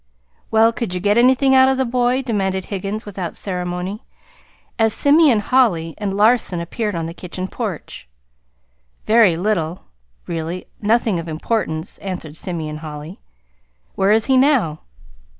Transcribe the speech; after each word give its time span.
"Well, 0.49 0.73
could 0.73 0.95
you 0.95 0.99
get 0.99 1.19
anything 1.19 1.53
out 1.53 1.69
of 1.69 1.77
the 1.77 1.85
boy?" 1.85 2.23
demanded 2.23 2.65
Higgins, 2.65 3.05
without 3.05 3.35
ceremony, 3.35 4.03
as 4.79 4.95
Simeon 4.95 5.39
Holly 5.41 5.93
and 5.99 6.11
Larson 6.17 6.59
appeared 6.59 6.95
on 6.95 7.05
the 7.05 7.13
kitchen 7.13 7.47
porch. 7.47 8.07
"Very 9.05 9.37
little. 9.37 9.83
Really 10.25 10.65
nothing 10.81 11.19
of 11.19 11.29
importance," 11.29 11.99
answered 11.99 12.35
Simeon 12.35 12.77
Holly. 12.77 13.19
"Where 13.93 14.11
is 14.11 14.25
he 14.25 14.37
now?" 14.37 14.79